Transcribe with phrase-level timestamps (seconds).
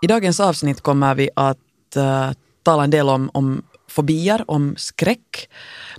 [0.00, 1.58] I dagens avsnitt kommer vi att
[1.96, 2.30] uh,
[2.62, 5.50] tala en del om, om fobier, om skräck.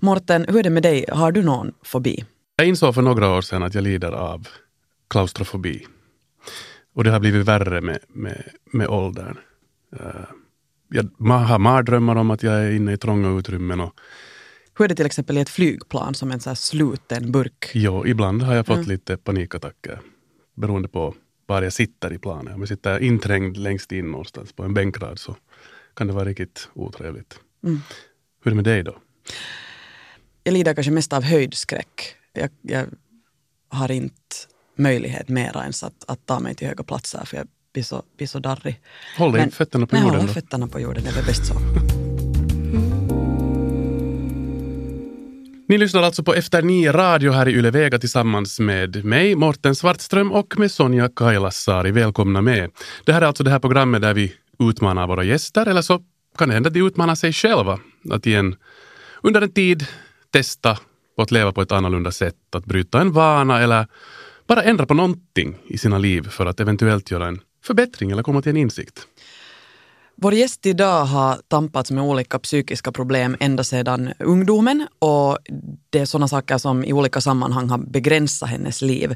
[0.02, 1.05] Morten, hur är det med dig?
[1.12, 2.25] Har du någon fobi?
[2.55, 4.48] Jag insåg för några år sedan att jag lider av
[5.09, 5.86] klaustrofobi.
[6.96, 9.38] Och det har blivit värre med, med, med åldern.
[9.93, 10.25] Uh,
[10.89, 13.79] jag har mardrömmar om att jag är inne i trånga utrymmen.
[13.79, 13.93] Och,
[14.77, 17.71] hur är det till exempel i ett flygplan som en så sluten burk?
[17.73, 18.89] Jo, ibland har jag fått mm.
[18.89, 20.00] lite panikattacker
[20.56, 21.16] beroende på
[21.50, 22.54] var jag sitter i planet.
[22.54, 25.36] Om jag sitter inträngd längst in någonstans på en bänkrad så
[25.94, 27.39] kan det vara riktigt otrevligt.
[27.64, 27.82] Mm.
[28.44, 28.98] Hur är det med dig då?
[30.44, 32.16] Jag lider kanske mest av höjdskräck.
[32.34, 32.86] Jag, jag
[33.70, 34.14] har inte
[34.75, 38.28] möjlighet mera ens att, att ta mig till höga platser för jag blir så, blir
[38.28, 38.81] så darrig.
[39.17, 40.14] Håll dig fötterna på jorden.
[40.14, 41.53] Jag håller fötterna på jorden, det är väl bäst så.
[45.69, 49.75] Ni lyssnar alltså på Efter nio radio här i Yle Vega tillsammans med mig, Morten
[49.75, 51.91] Svartström och med Sonja Kailasari.
[51.91, 52.71] Välkomna med.
[53.05, 56.02] Det här är alltså det här programmet där vi utmanar våra gäster, eller så
[56.38, 57.79] kan det hända att de utmanar sig själva.
[58.11, 58.55] Att igen,
[59.21, 59.85] under en tid
[60.31, 60.77] testa
[61.16, 63.88] på att leva på ett annorlunda sätt, att bryta en vana eller
[64.47, 68.41] bara ändra på någonting i sina liv för att eventuellt göra en förbättring eller komma
[68.41, 69.07] till en insikt.
[70.22, 75.38] Vår gäst idag har tampats med olika psykiska problem ända sedan ungdomen och
[75.89, 79.16] det är sådana saker som i olika sammanhang har begränsat hennes liv.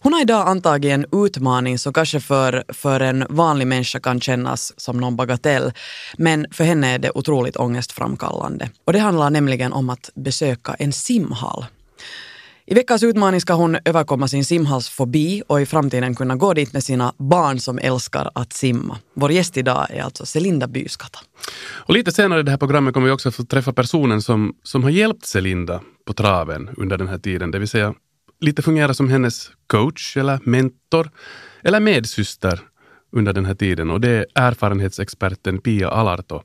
[0.00, 4.72] Hon har idag antagit en utmaning som kanske för, för en vanlig människa kan kännas
[4.76, 5.72] som någon bagatell,
[6.18, 8.70] men för henne är det otroligt ångestframkallande.
[8.84, 11.64] Och det handlar nämligen om att besöka en simhall.
[12.70, 16.84] I veckans utmaning ska hon överkomma sin simhallsfobi och i framtiden kunna gå dit med
[16.84, 18.98] sina barn som älskar att simma.
[19.14, 21.18] Vår gäst idag är alltså Selinda Byskatta.
[21.60, 24.82] Och lite senare i det här programmet kommer vi också få träffa personen som, som
[24.82, 27.94] har hjälpt Selinda på traven under den här tiden, det vill säga
[28.40, 31.10] lite fungera som hennes coach eller mentor
[31.62, 32.60] eller medsyster
[33.12, 36.42] under den här tiden och det är erfarenhetsexperten Pia Alarto.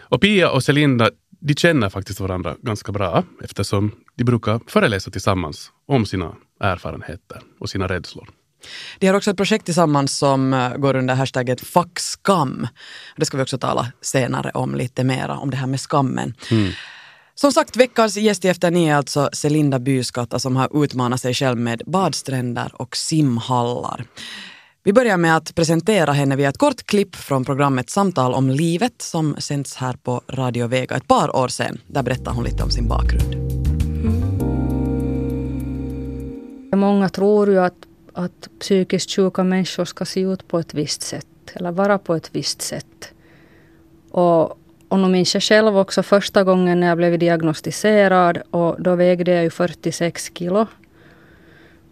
[0.00, 1.10] Och Pia och Selinda
[1.40, 7.70] de känner faktiskt varandra ganska bra eftersom de brukar föreläsa tillsammans om sina erfarenheter och
[7.70, 8.28] sina rädslor.
[8.98, 12.66] De har också ett projekt tillsammans som eh, går under hashtagget Fuck skam.
[13.16, 16.34] Det ska vi också tala senare om lite mera, om det här med skammen.
[16.50, 16.72] Mm.
[17.34, 21.34] Som sagt, veckans gäst i Efter nio är alltså Celinda Byskatta som har utmanat sig
[21.34, 24.04] själv med badstränder och simhallar.
[24.84, 29.02] Vi börjar med att presentera henne via ett kort klipp från programmet Samtal om livet
[29.02, 31.80] som sänds här på Radio Vega ett par år sedan.
[31.86, 33.57] Där berättar hon lite om sin bakgrund.
[36.76, 41.26] Många tror ju att, att psykiskt sjuka människor ska se ut på ett visst sätt
[41.54, 43.12] eller vara på ett visst sätt.
[44.10, 44.58] Och,
[44.88, 49.34] och nu minns jag själv också första gången när jag blev diagnostiserad och då vägde
[49.34, 50.66] jag ju 46 kilo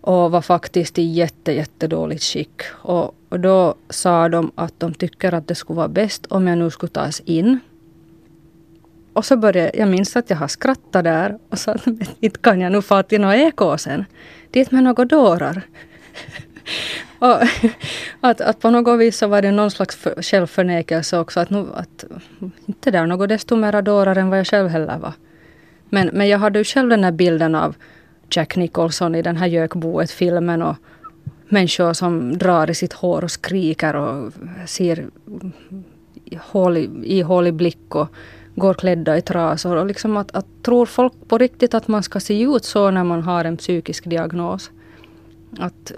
[0.00, 2.62] och var faktiskt i jätte, jättedåligt skick.
[2.72, 6.58] Och, och då sa de att de tycker att det skulle vara bäst om jag
[6.58, 7.60] nu skulle tas in.
[9.16, 11.86] Och så började jag minns att jag har skrattat där och sa att
[12.20, 14.04] inte kan jag nu få till något eko sen.
[14.50, 15.62] Dit med några dårar.
[17.18, 17.38] och
[18.20, 21.40] att, att på något vis så var det någon slags för, självförnekelse också.
[21.40, 22.04] Att, nu, att
[22.66, 25.12] inte där något desto mera dårar än vad jag själv heller var.
[25.88, 27.74] Men, men jag hade ju själv den här bilden av
[28.30, 30.76] Jack Nicholson i den här Gökboet-filmen och
[31.48, 34.32] människor som drar i sitt hår och skriker och
[34.66, 35.06] ser
[37.04, 38.08] ihålig blick och
[38.56, 39.76] går klädda i trasor.
[39.76, 43.04] Och liksom att, att tror folk på riktigt att man ska se ut så när
[43.04, 44.70] man har en psykisk diagnos?
[45.58, 45.92] Att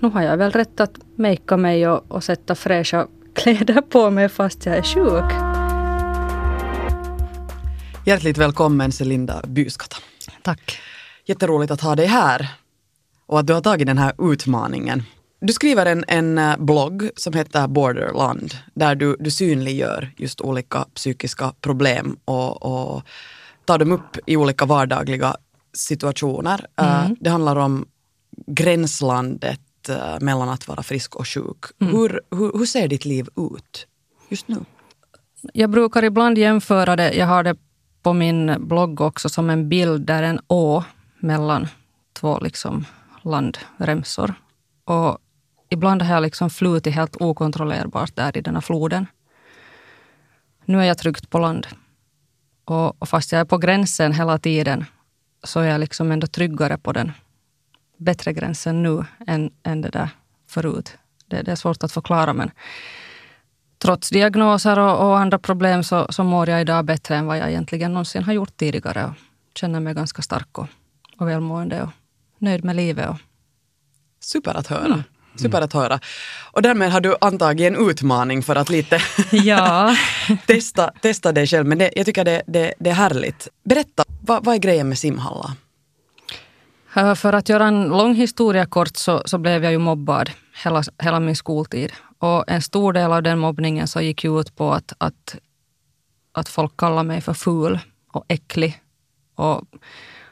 [0.00, 4.28] nu har jag väl rätt att makea mig och, och sätta fräscha kläder på mig
[4.28, 5.32] fast jag är sjuk.
[8.06, 9.96] Hjärtligt välkommen Celinda Byskatta.
[10.42, 10.78] Tack.
[11.24, 12.48] Jätteroligt att ha dig här
[13.26, 15.02] och att du har tagit den här utmaningen.
[15.46, 20.84] Du skriver en, en eh, blogg som heter Borderland där du, du synliggör just olika
[20.94, 23.02] psykiska problem och, och
[23.64, 25.36] tar dem upp i olika vardagliga
[25.72, 26.66] situationer.
[26.80, 27.16] Eh, mm.
[27.20, 27.86] Det handlar om
[28.46, 31.64] gränslandet eh, mellan att vara frisk och sjuk.
[31.80, 31.92] Mm.
[31.94, 33.86] Hur, hur, hur ser ditt liv ut
[34.28, 34.64] just nu?
[35.52, 37.56] Jag brukar ibland jämföra det, jag har det
[38.02, 40.84] på min blogg också, som en bild där en å
[41.18, 41.68] mellan
[42.12, 42.84] två liksom
[43.22, 44.34] landremsor.
[44.84, 45.18] Och
[45.68, 49.06] ibland har jag liksom flutit helt okontrollerbart där i den här floden.
[50.64, 51.66] Nu är jag tryggt på land.
[52.64, 54.84] Och, och fast jag är på gränsen hela tiden
[55.44, 57.12] så är jag liksom ändå tryggare på den
[57.96, 60.08] bättre gränsen nu än, än det där
[60.46, 60.98] förut.
[61.26, 62.50] Det, det är svårt att förklara men
[63.78, 67.50] trots diagnoser och, och, andra problem så, så mår jag idag bättre än vad jag
[67.50, 69.12] egentligen någonsin har gjort tidigare och
[69.54, 70.66] känner mig ganska stark och,
[71.18, 71.90] och välmående och
[72.38, 73.10] nöjd med livet.
[73.10, 73.16] Och...
[74.20, 74.84] Super att höra.
[74.84, 75.02] Mm.
[75.38, 76.00] Super att höra.
[76.52, 79.00] Och därmed har du antagit en utmaning för att lite
[79.32, 79.96] Ja.
[80.46, 81.66] testa, testa dig själv.
[81.66, 83.48] Men det, jag tycker det, det, det är härligt.
[83.64, 85.50] Berätta, vad, vad är grejen med simhallar?
[86.96, 90.30] Eh, För att göra en lång historia kort så, så blev jag ju mobbad
[90.64, 91.92] hela, hela min skoltid.
[92.18, 95.36] Och en stor del av den mobbningen så gick ju ut på att, att,
[96.32, 97.78] att folk kallade mig för ful
[98.12, 98.80] och äcklig.
[99.34, 99.62] Och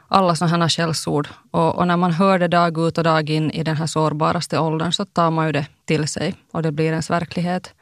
[0.07, 1.27] alla sådana här skällsord.
[1.51, 4.59] Och, och när man hör det dag ut och dag in i den här sårbaraste
[4.59, 7.73] åldern så tar man ju det till sig och det blir ens verklighet.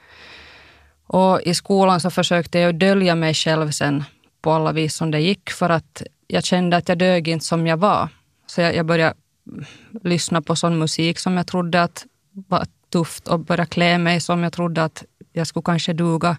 [1.07, 4.03] Och i skolan så försökte jag dölja mig själv sen
[4.41, 7.67] på alla vis som det gick för att jag kände att jag dög inte som
[7.67, 8.09] jag var.
[8.47, 9.15] Så jag, jag började
[10.03, 14.43] lyssna på sån musik som jag trodde att var tufft och började klä mig som
[14.43, 15.03] jag trodde att
[15.33, 16.37] jag skulle kanske duga.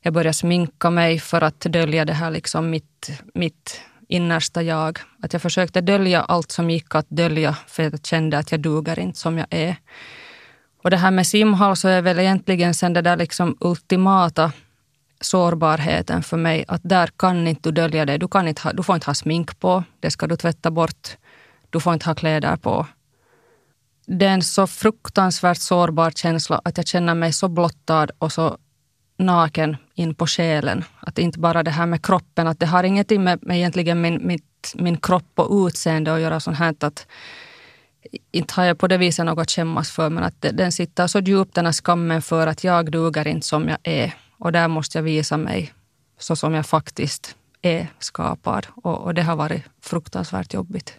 [0.00, 4.98] Jag började sminka mig för att dölja det här liksom mitt, mitt innersta jag.
[5.22, 8.98] Att jag försökte dölja allt som gick att dölja för jag kände att jag duger
[8.98, 9.76] inte som jag är.
[10.82, 14.52] Och det här med simhall så är väl egentligen sen det där liksom ultimata
[15.20, 16.64] sårbarheten för mig.
[16.68, 18.18] Att där kan inte du dölja dig.
[18.18, 19.84] Du, kan inte ha, du får inte ha smink på.
[20.00, 21.16] Det ska du tvätta bort.
[21.70, 22.86] Du får inte ha kläder på.
[24.06, 28.58] Det är en så fruktansvärt sårbar känsla att jag känner mig så blottad och så
[29.18, 30.84] naken in på själen.
[31.00, 34.26] Att inte bara det här med kroppen, att det har ingenting med, med egentligen min,
[34.26, 37.06] mitt, min kropp och utseende att göra sånt här att
[38.32, 41.18] inte har jag på det viset något att skämmas för, men att den sitter så
[41.18, 44.14] djupt den här skammen för att jag duger inte som jag är.
[44.38, 45.72] Och där måste jag visa mig
[46.18, 48.66] så som jag faktiskt är skapad.
[48.74, 50.94] Och, och det har varit fruktansvärt jobbigt.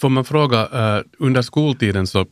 [0.00, 2.26] Får man fråga, eh, under skoltiden så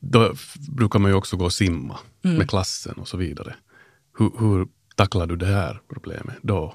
[0.00, 0.34] då
[0.68, 3.54] brukar man ju också gå och simma med klassen och så vidare.
[4.18, 6.74] Hur, hur tacklade du det här problemet då?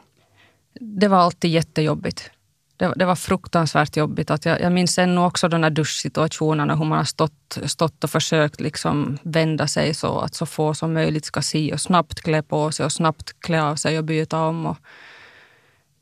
[0.79, 2.31] Det var alltid jättejobbigt.
[2.77, 4.31] Det, det var fruktansvärt jobbigt.
[4.31, 8.09] Att jag, jag minns ännu också de där duschsituationerna, hur man har stått, stått och
[8.09, 12.41] försökt liksom vända sig så att så få som möjligt ska se och snabbt klä
[12.41, 14.65] på sig och snabbt klä av sig och byta om.
[14.65, 14.77] Och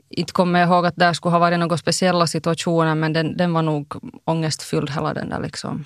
[0.10, 3.54] inte kommer jag ihåg att där skulle ha varit några speciella situationer men den, den
[3.54, 3.95] var nog
[4.25, 5.86] ångestfylld hela den där liksom,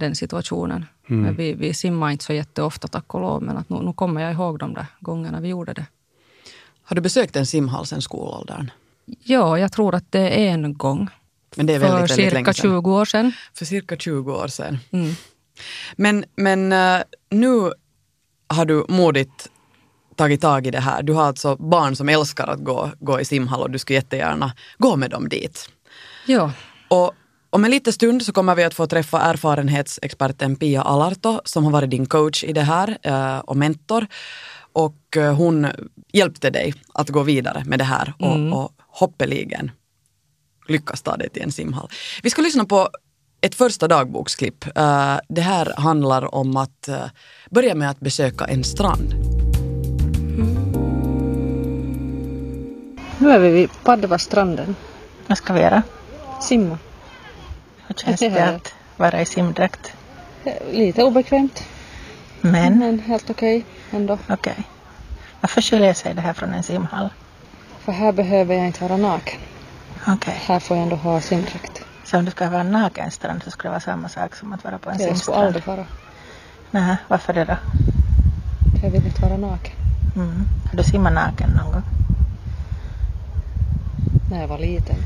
[0.00, 0.86] den situationen.
[1.06, 4.20] Men vi, vi simmar inte så jätteofta tack och lov men att nu, nu kommer
[4.20, 5.86] jag ihåg de där gångerna vi gjorde det.
[6.82, 8.70] Har du besökt en simhall sen skolåldern?
[9.24, 11.08] Ja, jag tror att det är en gång.
[11.56, 12.82] Men det är för väldigt, väldigt länge cirka sedan.
[12.82, 13.32] 20 år sedan.
[13.54, 14.78] För cirka 20 år sedan.
[14.90, 15.14] Mm.
[15.96, 17.72] Men, men eh, nu
[18.48, 19.48] har du modigt
[20.16, 21.02] tagit tag i det här.
[21.02, 24.52] Du har alltså barn som älskar att gå, gå i simhall och du skulle jättegärna
[24.78, 25.70] gå med dem dit.
[26.26, 26.52] Ja,
[26.88, 27.12] Och
[27.50, 31.72] om en liten stund så kommer vi att få träffa erfarenhetsexperten Pia Alarto som har
[31.72, 34.06] varit din coach i det här eh, och mentor.
[34.72, 35.66] Och eh, hon
[36.12, 39.70] hjälpte dig att gå vidare med det här och, och hoppeligen
[40.68, 41.88] lyckas ta dig till en simhall.
[42.22, 42.88] Vi ska lyssna på
[43.40, 44.64] ett första dagboksklipp.
[44.76, 46.88] Eh, det här handlar om att
[47.50, 49.14] börja med att besöka en strand.
[53.20, 54.76] nu är vi vid Padvastranden.
[55.26, 55.82] Vad ska vi göra?
[56.40, 56.78] Simma.
[57.90, 59.92] Hur känns Det att vara i simdräkt?
[60.72, 61.64] Lite obekvämt,
[62.40, 64.18] Men, men helt okej ändå.
[64.28, 64.56] okej.
[65.40, 67.08] Varför skiljer sig det här från en simhall?
[67.78, 69.40] För här behöver jag inte vara naken.
[70.08, 70.34] Okej.
[70.46, 71.84] Här får jag ändå ha simdräkt.
[72.04, 74.64] Så om du ska vara en nakenstrand så skulle det vara samma sak som att
[74.64, 75.46] vara på en Jag skulle simstrand?
[75.46, 75.84] aldrig vara.
[76.70, 77.56] Nej, varför det då?
[78.82, 79.72] Jag vill inte vara naken.
[80.16, 80.46] Mm.
[80.70, 81.82] Har du simmat naken någon gång?
[84.30, 84.96] När jag var liten.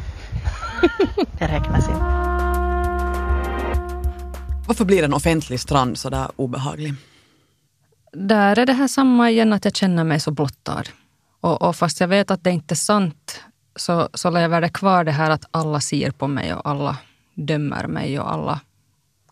[1.38, 2.23] Det räknas inte.
[4.66, 6.94] Varför blir en offentlig strand så där obehaglig?
[8.12, 10.84] Där är det här samma igen, att jag känner mig så blottad.
[11.40, 13.40] Och, och fast jag vet att det inte är sant
[13.76, 16.96] så, så lever det kvar det här att alla ser på mig och alla
[17.34, 18.60] dömer mig och alla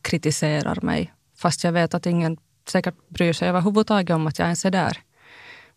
[0.03, 1.13] kritiserar mig.
[1.37, 2.37] Fast jag vet att ingen
[2.69, 4.99] säkert bryr sig överhuvudtaget om att jag ens är där.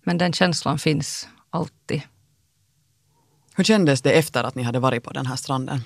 [0.04, 2.02] Men den känslan finns alltid.
[3.56, 5.82] Hur kändes det efter att ni hade varit på den här stranden?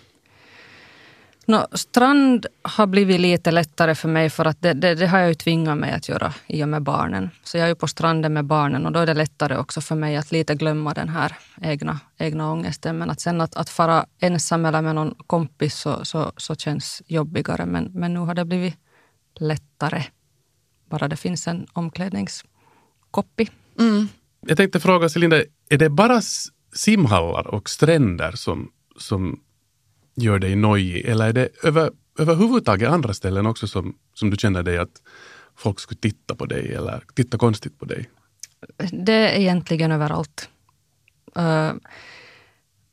[1.49, 5.27] Nå, strand har blivit lite lättare för mig för att det, det, det har jag
[5.27, 7.29] ju tvingat mig att göra i och med barnen.
[7.43, 9.95] Så jag är ju på stranden med barnen och då är det lättare också för
[9.95, 12.97] mig att lite glömma den här egna, egna ångesten.
[12.97, 17.01] Men att sen att, att fara ensam eller med någon kompis så, så, så känns
[17.07, 17.65] jobbigare.
[17.65, 18.75] Men, men nu har det blivit
[19.39, 20.03] lättare.
[20.89, 23.49] Bara det finns en omklädningskoppi.
[24.45, 26.21] Jag tänkte fråga Celinda, är det bara
[26.73, 29.39] simhallar och stränder som, som
[30.19, 31.05] gör dig nojig?
[31.05, 35.01] Eller är det över, överhuvudtaget andra ställen också som, som du känner dig att
[35.55, 38.09] folk skulle titta på dig eller titta konstigt på dig?
[38.91, 40.49] Det är egentligen överallt.
[41.35, 41.71] Eh,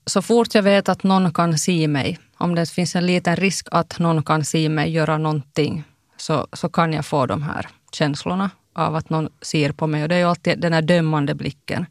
[0.06, 3.68] så fort jag vet att någon kan se mig, om det finns en liten risk
[3.71, 5.85] att någon kan se mig göra någonting,
[6.16, 10.02] så, så kan jag få de här känslorna av att någon ser på mig.
[10.02, 11.87] Och det är ju alltid den här dömande blicken.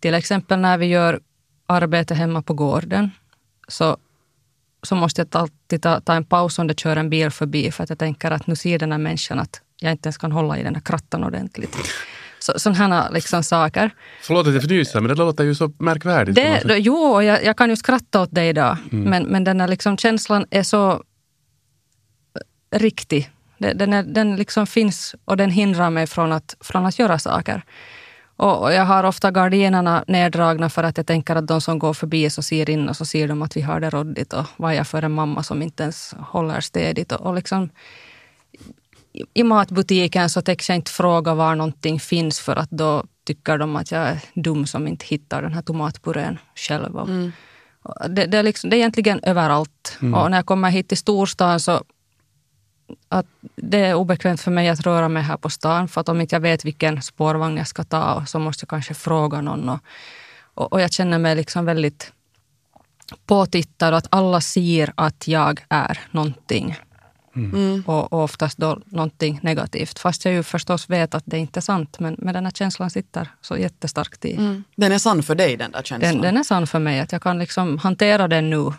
[0.00, 1.20] Till exempel när vi gör
[1.66, 3.10] arbete hemma på gården
[3.68, 3.96] så,
[4.82, 7.82] så måste jag alltid ta, ta en paus om det kör en bil förbi för
[7.82, 10.58] att jag tänker att nu ser den här människan att jag inte ens kan hålla
[10.58, 11.76] i den här krattan ordentligt.
[12.38, 13.90] Så, sådana liksom saker.
[14.22, 16.34] Förlåt att jag fnyser, men det låter ju så märkvärdigt.
[16.34, 18.76] Det, jo, jag, jag kan ju skratta åt det idag.
[18.92, 19.10] Mm.
[19.10, 21.02] Men, men den här liksom känslan är så
[22.70, 23.30] riktig.
[23.58, 27.64] Den, är, den liksom finns och den hindrar mig från att, från att göra saker.
[28.40, 32.30] Och jag har ofta gardinerna neddragna för att jag tänker att de som går förbi
[32.30, 34.76] så ser in och så ser de att vi har det råddigt och vad är
[34.76, 37.12] jag för en mamma som inte ens håller städigt.
[37.12, 37.70] Och, och liksom,
[39.34, 43.76] I matbutiken så tänker jag inte fråga var någonting finns för att då tycker de
[43.76, 46.98] att jag är dum som inte hittar den här tomatpurén själv.
[46.98, 47.32] Mm.
[48.08, 49.98] Det, det, är liksom, det är egentligen överallt.
[50.02, 50.14] Mm.
[50.14, 51.82] Och när jag kommer hit till storstan så
[53.08, 55.88] att det är obekvämt för mig att röra mig här på stan.
[55.88, 58.94] För att om inte jag vet vilken spårvagn jag ska ta så måste jag kanske
[58.94, 59.68] fråga någon.
[59.68, 59.80] Och,
[60.54, 62.12] och, och jag känner mig liksom väldigt
[63.26, 66.76] påtittad och att alla ser att jag är någonting.
[67.36, 67.54] Mm.
[67.54, 67.82] mm.
[67.86, 69.98] Och, och oftast då någonting negativt.
[69.98, 72.00] Fast jag ju förstås vet att det inte är sant.
[72.00, 74.36] Men, men den här känslan sitter så jättestarkt i.
[74.36, 74.64] Mm.
[74.76, 76.12] Den är sann för dig den där känslan?
[76.12, 77.00] Den, den, är sann för mig.
[77.00, 78.72] Att jag kan liksom hantera den nu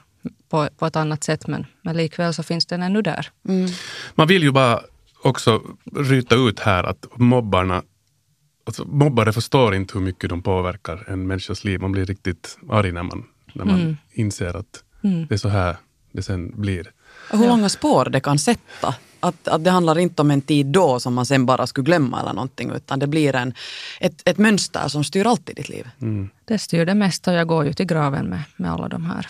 [0.50, 3.30] på, på ett annat sätt men, men likväl så finns den ännu där.
[3.48, 3.72] Mm.
[4.16, 4.82] Man vill ju bara
[5.24, 5.62] också
[5.96, 7.84] ryta ut här att mobbarna
[8.64, 11.82] Alltså, mobbare förstår inte hur mycket de påverkar en människas liv.
[11.82, 13.24] Man blir riktigt arg när man,
[13.54, 13.98] när man mm.
[14.12, 15.28] inser att mm.
[15.28, 15.76] det är så här
[16.12, 16.92] det sen blir.
[17.32, 18.96] hur långa spår det kan sätta.
[19.20, 22.22] Att, att det handlar inte om en tid då som man sen bara skulle glömma
[22.22, 23.54] eller någonting utan det blir en,
[24.00, 25.90] ett, ett mönster som styr alltid ditt liv.
[26.02, 26.30] Mm.
[26.46, 27.34] Det styr det mesta.
[27.34, 29.28] Jag går ju till graven med, med alla de här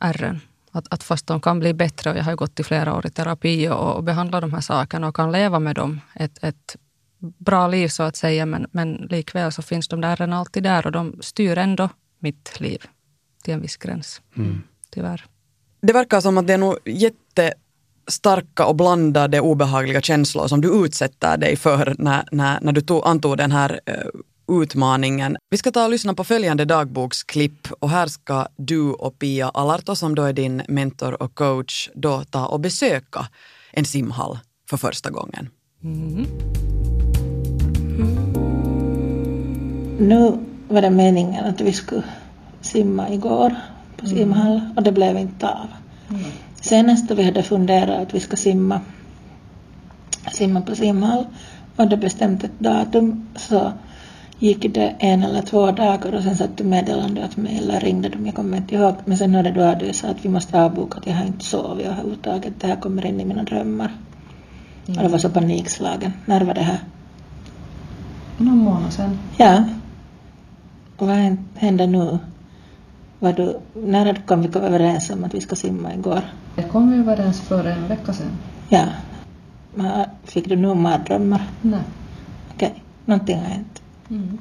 [0.00, 0.40] ärren.
[0.72, 3.10] Att, att fast de kan bli bättre och jag har gått i flera år i
[3.10, 6.76] terapi och, och behandlat de här sakerna och kan leva med dem ett, ett
[7.18, 8.46] bra liv så att säga.
[8.46, 11.88] Men, men likväl så finns de där ärren alltid där och de styr ändå
[12.18, 12.82] mitt liv
[13.42, 14.22] till en viss gräns.
[14.36, 14.62] Mm.
[14.90, 15.24] Tyvärr.
[15.80, 21.36] Det verkar som att det är nog jättestarka och blandade obehagliga känslor som du utsätter
[21.36, 25.36] dig för när, när, när du tog, antog den här uh, utmaningen.
[25.50, 29.94] Vi ska ta och lyssna på följande dagboksklipp och här ska du och Pia Alarto
[29.94, 33.28] som då är din mentor och coach då ta och besöka
[33.72, 34.38] en simhall
[34.70, 35.48] för första gången.
[35.84, 36.26] Mm.
[39.98, 40.38] Nu
[40.68, 42.02] var det meningen att vi skulle
[42.60, 43.54] simma igår
[43.96, 44.18] på mm.
[44.18, 45.68] simhall och det blev inte av.
[46.08, 46.22] Mm.
[46.60, 48.80] Senast vi hade funderat att vi ska simma,
[50.32, 51.26] simma på simhall
[51.76, 53.72] och det bestämt ett datum så
[54.38, 58.08] gick det en eller två dagar och sen satt du meddelande åt mig eller ringde
[58.08, 58.94] de, jag kommer inte ihåg.
[59.04, 61.44] Men sen hörde du av dig och att vi måste avboka, att jag har inte
[61.44, 62.60] sovit överhuvudtaget.
[62.60, 63.90] Det här kommer in i mina drömmar.
[64.86, 64.98] Mm.
[64.98, 66.12] Och det var så panikslagen.
[66.26, 66.78] När var det här?
[68.38, 69.18] Någon månad sen.
[69.36, 69.64] Ja.
[70.96, 72.18] Och vad hände nu?
[73.18, 76.20] Var du, när kom vi överens om att vi ska simma igår?
[76.56, 78.30] Det kom vi överens för en vecka sedan.
[78.68, 78.84] Ja.
[80.24, 81.42] Fick du nu mardrömmar?
[81.62, 81.80] Nej.
[82.54, 82.80] Okej, okay.
[83.04, 83.82] någonting har hänt.
[84.10, 84.38] Mm.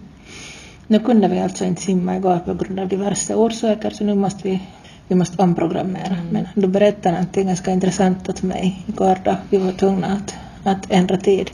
[0.87, 4.47] Nu kunde vi alltså inte simma igår på grund av diverse orsaker så nu måste
[4.47, 4.61] vi,
[5.07, 6.15] vi måste omprogrammera.
[6.15, 6.27] Mm.
[6.29, 10.91] Men du berättade någonting ganska intressant åt mig igår då vi var tvungna att, att
[10.91, 11.51] ändra tid.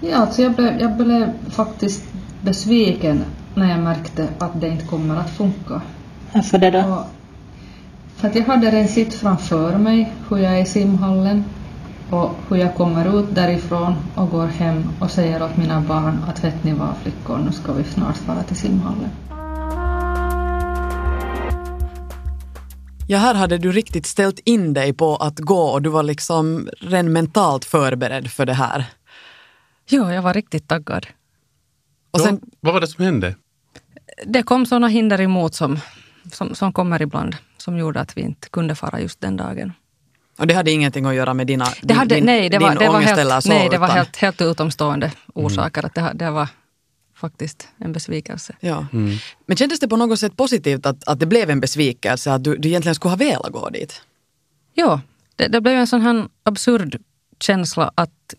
[0.00, 2.04] Ja, alltså jag blev, jag blev faktiskt
[2.40, 5.80] besviken när jag märkte att det inte kommer att funka.
[6.32, 6.78] Varför det då?
[6.78, 7.04] Och
[8.16, 11.44] för att jag hade redan sitt framför mig hur jag är i simhallen
[12.12, 16.44] och hur jag kommer ut därifrån och går hem och säger åt mina barn att
[16.44, 19.10] vet ni vad flickor, nu ska vi snart fara till simhallen.
[23.06, 26.68] Ja, här hade du riktigt ställt in dig på att gå och du var liksom
[26.80, 28.84] redan mentalt förberedd för det här.
[29.88, 31.06] Ja, jag var riktigt taggad.
[32.10, 33.34] Och sen, ja, vad var det som hände?
[34.26, 35.78] Det kom sådana hinder emot som,
[36.32, 39.72] som, som kommer ibland, som gjorde att vi inte kunde fara just den dagen.
[40.38, 42.88] Och det hade ingenting att göra med dina, det hade, din, nej, det var, det
[42.88, 45.80] var helt, så, Nej, det var helt, helt utomstående orsaker.
[45.80, 45.86] Mm.
[45.86, 46.48] Att det, det var
[47.14, 48.56] faktiskt en besvikelse.
[48.60, 48.86] Ja.
[48.92, 49.16] Mm.
[49.46, 52.32] Men kändes det på något sätt positivt att, att det blev en besvikelse?
[52.32, 54.02] Att du, du egentligen skulle ha velat gå dit?
[54.74, 55.00] Ja,
[55.36, 57.02] det, det blev en sån här absurd
[57.40, 58.34] känsla att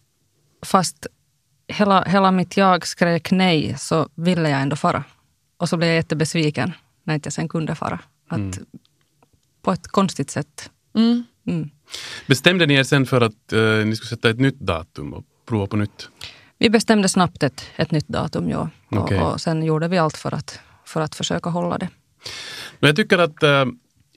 [0.65, 1.07] fast
[1.67, 5.03] hela, hela mitt jag skrek nej så ville jag ändå fara.
[5.57, 6.73] Och så blev jag jättebesviken
[7.03, 8.00] när jag inte sen kunde fara.
[8.27, 8.65] Att mm.
[9.62, 10.69] På ett konstigt sätt.
[10.95, 11.23] Mm.
[11.93, 12.25] Mm.
[12.27, 15.67] Bestämde ni er sen för att uh, ni skulle sätta ett nytt datum och prova
[15.67, 16.09] på nytt?
[16.57, 18.69] Vi bestämde snabbt ett, ett nytt datum, ja.
[18.89, 19.17] Okay.
[19.17, 21.89] Och, och, sen gjorde vi allt för att, för att försöka hålla det.
[22.79, 23.65] Men jag tycker att uh,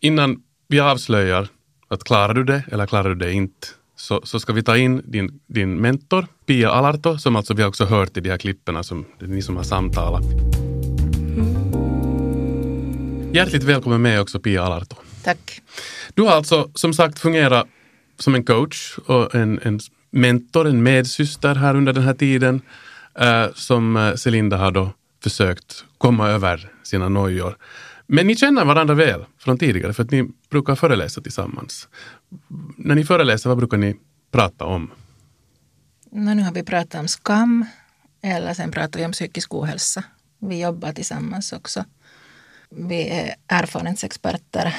[0.00, 1.48] innan vi avslöjar
[1.88, 3.66] att klarar du det eller klarar du det inte,
[3.96, 7.68] så, så ska vi ta in din, din mentor Pia Alarto som alltså vi har
[7.68, 10.24] också hört i de här klipperna som ni som har samtalat.
[13.32, 14.96] Hjärtligt välkommen med också Pia Alarto.
[15.26, 15.62] Tack.
[16.14, 17.66] Du har alltså som sagt fungerat
[18.18, 19.80] som en coach och en, en
[20.10, 22.60] mentor, en medsyster här under den här tiden
[23.18, 24.92] eh, som eh, Celinda har då
[25.22, 27.56] försökt komma över sina nojor.
[28.06, 31.88] Men ni känner varandra väl från tidigare för att ni brukar föreläsa tillsammans.
[32.76, 33.96] När ni föreläser, vad brukar ni
[34.30, 34.90] prata om?
[36.12, 37.64] No, nu har vi pratat om skam,
[38.22, 40.04] eller sen pratar vi om psykisk ohälsa.
[40.38, 41.84] Vi jobbar tillsammans också.
[42.70, 44.74] Vi är erfarenhetsexperter,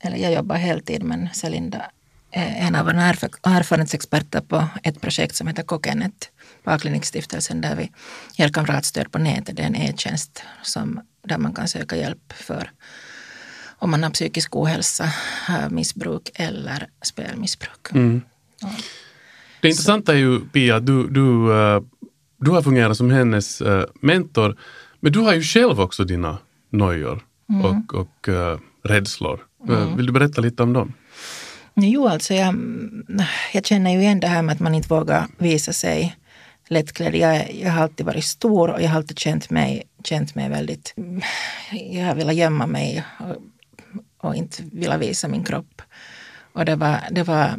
[0.00, 1.90] eller jag jobbar heltid men Celinda
[2.30, 6.30] är en av våra erfarenhetsexperter på ett projekt som heter Kokenet
[6.64, 7.90] på A-klinikstiftelsen där vi
[8.34, 9.56] ger kamratstöd på nätet.
[9.56, 12.70] Det är en e-tjänst som, där man kan söka hjälp för
[13.78, 15.12] om man har psykisk ohälsa,
[15.70, 17.92] missbruk eller spelmissbruk.
[17.92, 18.22] Mm.
[18.60, 18.70] Ja.
[19.60, 21.82] Det intressanta är ju Pia, du, du, eh,
[22.36, 24.56] du har fungerat som hennes eh, mentor,
[25.00, 26.38] men du har ju själv också dina
[26.76, 27.24] nojor
[27.64, 29.40] och, och uh, rädslor.
[29.70, 30.92] Uh, Vill du berätta lite om dem?
[31.74, 32.54] Jo, alltså jag,
[33.52, 36.16] jag känner ju igen det här med att man inte vågar visa sig
[36.68, 37.14] lättklädd.
[37.14, 40.94] Jag, jag har alltid varit stor och jag har alltid känt mig, känt mig väldigt...
[41.90, 43.36] Jag har velat gömma mig och,
[44.28, 45.82] och inte velat visa min kropp.
[46.52, 47.58] Och det var, det var,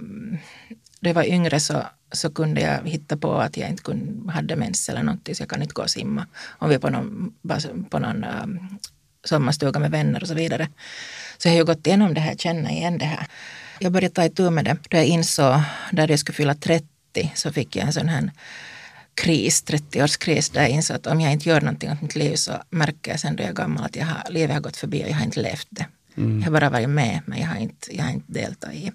[0.99, 4.89] det var yngre så, så kunde jag hitta på att jag inte kunde, hade mens
[4.89, 6.27] eller någonting så jag kan inte gå och simma.
[6.59, 7.33] Om vi är på någon,
[7.89, 8.77] på någon um,
[9.27, 10.67] sommarstuga med vänner och så vidare.
[11.37, 13.27] Så jag har ju gått igenom det här, känna igen det här.
[13.79, 16.85] Jag började ta itu med det då jag insåg, där jag skulle fylla 30,
[17.35, 18.31] så fick jag en sån här
[19.15, 22.51] kris, 30-årskris, där jag insåg att om jag inte gör någonting åt mitt liv så
[22.69, 25.09] märker jag sen då jag är gammal att jag har, livet har gått förbi och
[25.09, 25.85] jag har inte levt det.
[26.17, 26.39] Mm.
[26.39, 28.91] Jag har bara varit med, men jag har inte, jag har inte deltagit i.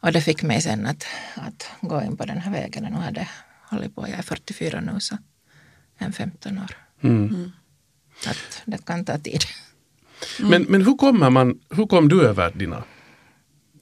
[0.00, 2.84] Och det fick mig sen att, att gå in på den här vägen.
[2.84, 3.28] Och nu hade
[3.70, 5.18] hållit på, jag är 44 nu, så
[5.98, 6.76] en 15 år.
[7.02, 7.28] Mm.
[7.28, 7.52] Mm.
[8.26, 9.44] Att det kan ta tid.
[10.40, 12.84] Men, men hur, kommer man, hur kom du över dina,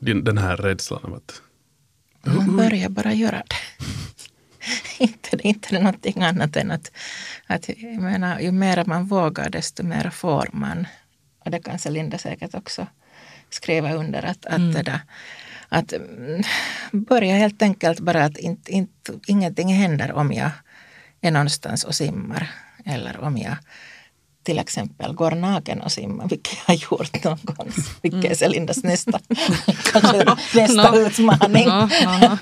[0.00, 1.42] din, den här rädslan av att...
[2.22, 3.56] Man börjar bara göra det.
[4.98, 6.92] inte, inte någonting annat än att,
[7.46, 10.86] att jag menar, ju mer man vågar desto mer får man.
[11.44, 12.86] Och det kan Linda säkert också
[13.50, 14.72] skriva under att, att, mm.
[14.72, 15.00] det där,
[15.68, 15.92] att
[16.92, 20.50] börja helt enkelt bara att inte, inte, ingenting händer om jag
[21.20, 22.50] är någonstans och simmar
[22.84, 23.56] eller om jag
[24.42, 27.72] till exempel går naken och simmar, vilket jag har gjort någon gång.
[28.02, 29.20] Vilket är Celindas nästa,
[30.54, 30.98] nästa no.
[30.98, 31.68] utmaning.
[31.68, 32.38] No, no,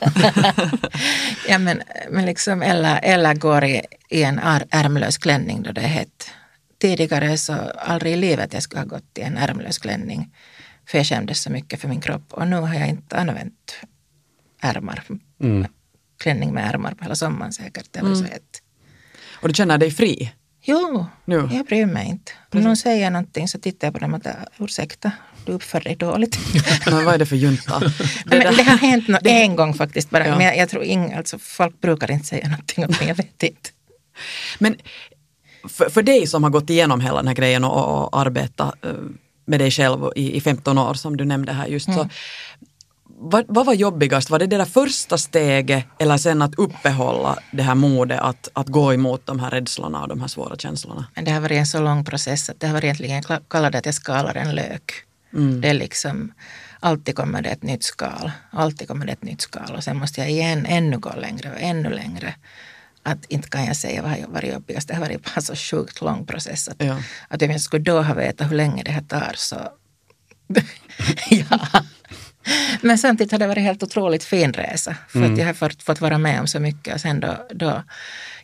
[1.48, 5.88] ja, men, men liksom, eller, eller går i, i en ärmlös klänning då det är
[5.88, 6.30] hett.
[6.80, 10.34] Tidigare så aldrig i livet jag skulle ha gått i en ärmlös klänning.
[10.86, 12.32] För jag kändes så mycket för min kropp.
[12.32, 13.76] Och nu har jag inte använt
[14.60, 15.02] ärmar.
[15.40, 15.66] Mm.
[16.18, 17.92] Klänning med ärmar på hela sommaren säkert.
[17.92, 18.18] Det var mm.
[18.18, 18.62] så hett.
[19.32, 20.32] Och du känner dig fri?
[20.62, 21.48] Jo, nu.
[21.52, 22.32] jag bryr mig inte.
[22.52, 25.12] Om någon säger någonting så tittar jag på dem och säger ursäkta,
[25.46, 26.38] du uppför dig dåligt.
[26.86, 27.78] men vad är det för junta?
[27.78, 27.90] Det,
[28.24, 29.30] men, det har hänt no det...
[29.30, 30.26] en gång faktiskt bara.
[30.26, 30.36] Ja.
[30.36, 33.42] Men jag, jag tror ing, alltså, folk brukar inte säga någonting om det, jag vet
[33.42, 33.70] inte.
[34.58, 34.76] Men
[35.68, 38.92] för, för dig som har gått igenom hela den här grejen och, och arbetat eh,
[39.44, 41.98] med dig själv i, i 15 år som du nämnde här just mm.
[41.98, 42.08] så
[43.22, 44.30] vad, vad, var jobbigast?
[44.30, 48.68] Var det det där första steget eller sen att uppehålla det här modet att, att
[48.68, 51.06] gå emot de här rädslorna och de här svåra känslorna?
[51.14, 53.86] Men det har varit en så lång process att det har varit egentligen, det att
[53.86, 54.92] jag skalar en lök.
[55.34, 55.60] Mm.
[55.60, 56.32] Det är liksom,
[56.80, 60.20] alltid kommer det ett nytt skal, alltid kommer det ett nytt skal och sen måste
[60.20, 62.34] jag igen ännu gå längre och ännu längre.
[63.02, 66.00] Att inte kan jag säga vad har varit jobbigast, det har varit bara så sjukt
[66.00, 66.68] lång process.
[66.68, 66.96] Att, ja.
[67.28, 69.56] att om jag skulle då ha vetat hur länge det här tar så
[71.30, 71.82] ja.
[72.80, 74.96] Men samtidigt har det varit helt otroligt fin resa.
[75.08, 75.32] För mm.
[75.32, 76.94] att jag har fått, fått vara med om så mycket.
[76.94, 77.82] Och sen då, då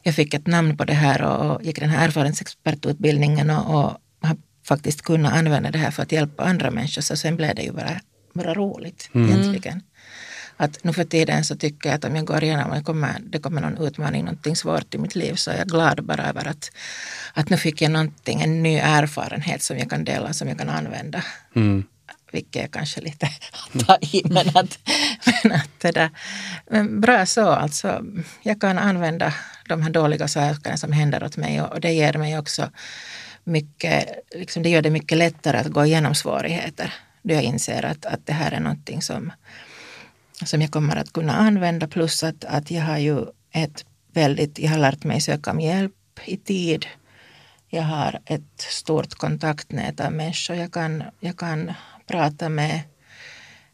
[0.02, 3.96] jag fick ett namn på det här och, och gick den här erfarenhetsexpertutbildningen och, och
[4.20, 7.02] har faktiskt kunnat använda det här för att hjälpa andra människor.
[7.02, 8.00] Så sen blev det ju bara,
[8.32, 9.28] bara roligt mm.
[9.28, 9.82] egentligen.
[10.56, 13.38] Att nu för tiden så tycker jag att om jag går igenom och kommer, det
[13.38, 16.70] kommer någon utmaning, någonting svårt i mitt liv så är jag glad bara över att,
[17.34, 20.68] att nu fick jag någonting, en ny erfarenhet som jag kan dela, som jag kan
[20.68, 21.22] använda.
[21.54, 21.84] Mm
[22.36, 23.28] vilket jag kanske lite
[23.86, 24.78] tar i, men att,
[25.42, 26.10] men att det där,
[26.70, 28.04] men bra så alltså.
[28.42, 29.34] Jag kan använda
[29.68, 32.70] de här dåliga sakerna som händer åt mig och, det ger mig också
[33.44, 36.94] mycket, liksom det gör det mycket lättare att gå igenom svårigheter.
[37.22, 39.32] Då jag inser att, att det här är någonting som,
[40.44, 44.70] som jag kommer att kunna använda plus att, att jag har ju ett väldigt, jag
[44.70, 46.86] har lärt mig söka om hjälp i tid.
[47.68, 51.72] Jag har ett stort kontaktnät av människor jag kan, jag kan
[52.06, 52.80] prata med.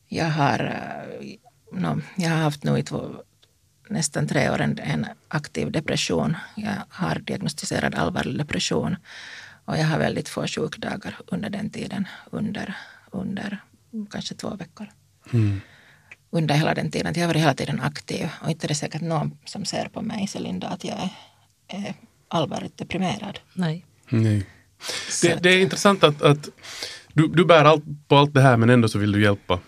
[0.09, 0.59] Jag har,
[1.73, 3.15] no, jag har haft nu i två,
[3.89, 6.37] nästan tre år en, en aktiv depression.
[6.57, 8.97] Jag har diagnostiserad allvarlig depression
[9.65, 12.75] och jag har väldigt få sjukdagar under den tiden, under,
[13.11, 13.59] under
[14.11, 14.87] kanske två veckor.
[15.33, 15.61] Mm.
[16.31, 17.13] Under hela den tiden.
[17.17, 20.03] Jag har varit hela tiden aktiv och inte är det säkert någon som ser på
[20.03, 21.11] mig, Celinda, att jag är,
[21.79, 21.95] är
[22.29, 23.39] allvarligt deprimerad.
[23.55, 23.87] Nej.
[24.09, 24.47] Nej.
[25.23, 26.49] Det, det är intressant att, att
[27.13, 29.59] du, du bär allt, på allt det här men ändå så vill du hjälpa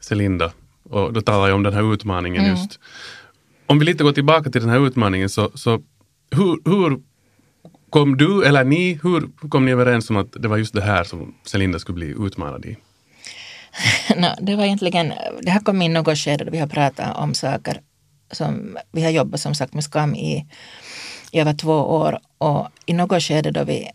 [0.00, 0.52] Celinda.
[0.90, 2.56] Och då talar jag om den här utmaningen Mm.
[2.56, 2.78] just.
[3.66, 5.82] Om vi lite går tillbaka till den här utmaningen så, så
[6.30, 7.00] hur, hur
[7.90, 11.04] kom du eller ni, hur kom ni överens om att det var just det här
[11.04, 12.76] som Celinda skulle bli utmanad i?
[14.16, 17.34] No, det var egentligen, det här kom in något skede då vi har pratat om
[17.34, 17.80] saker
[18.32, 20.46] som vi har jobbat som sagt med skam i,
[21.32, 23.90] i över två år och i något skede då vi,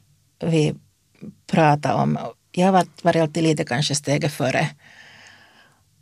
[0.45, 0.73] vi
[1.51, 2.17] pratade om,
[2.59, 4.69] jag har varit, varit alltid lite kanske steget före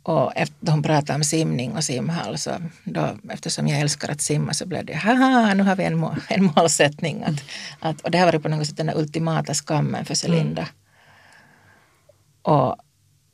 [0.08, 2.50] och efter hon pratade om simning och simhall så
[2.84, 6.16] då, eftersom jag älskar att simma så blev det haha, nu har vi en, må,
[6.28, 7.22] en målsättning.
[7.22, 7.44] Att,
[7.80, 10.68] att, och det har varit på något sätt den ultimata skammen för Celinda.
[12.42, 12.76] Och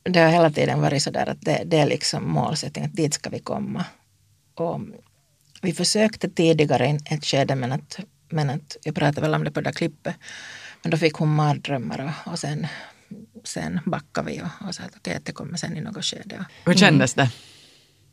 [0.02, 3.14] det har hela tiden varit så där att det, det är liksom målsättningen, att dit
[3.14, 3.84] ska vi komma.
[4.54, 4.80] Och
[5.62, 9.50] vi försökte tidigare i ett skede men att, men att jag pratade väl om det
[9.50, 10.14] på det där klippet.
[10.82, 12.66] Men då fick hon mardrömmar och, och sen,
[13.44, 16.44] sen backade vi och, och sa att okej, att det kommer sen i något skede.
[16.64, 17.30] Hur kändes det?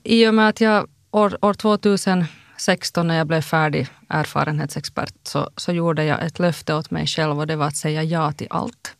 [0.04, 5.72] I och med att jag år, år 2016 när jag blev färdig erfarenhetsexpert så, så
[5.72, 8.96] gjorde jag ett löfte åt mig själv och det var att säga ja till allt.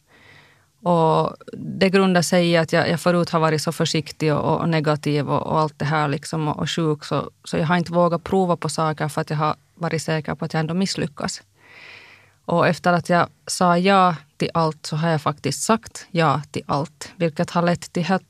[0.84, 4.70] Och det grundar sig i att jag, jag förut har varit så försiktig och, och
[4.70, 7.94] negativ och, och allt det här liksom och, och sjuk så, så jag har inte
[7.94, 11.42] vågat prova på saker för att jag har varit säker på att jag ändå misslyckas.
[12.46, 16.64] Och efter att jag sa ja till allt så har jag faktiskt sagt ja till
[16.66, 18.24] allt, vilket har lett till helt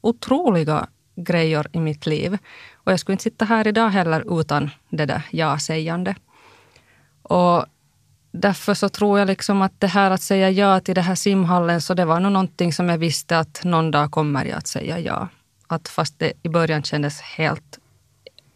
[0.00, 2.38] otroliga grejer i mitt liv.
[2.74, 6.14] Och jag skulle inte sitta här idag heller utan det där ja-sägande.
[7.22, 7.64] Och
[8.32, 11.80] därför så tror jag liksom att det här att säga ja till det här simhallen,
[11.80, 14.98] så det var nog någonting som jag visste att någon dag kommer jag att säga
[14.98, 15.28] ja.
[15.66, 17.78] Att fast det i början kändes helt